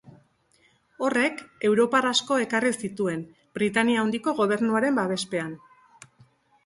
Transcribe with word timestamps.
Horrek 1.07 1.43
europar 1.69 2.07
asko 2.13 2.39
ekarri 2.45 2.71
zituen, 2.87 3.21
Britainia 3.59 4.01
Handiko 4.07 4.35
gobernuaren 4.41 4.99
babespean. 5.03 5.55